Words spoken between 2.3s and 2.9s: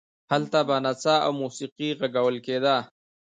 کېده.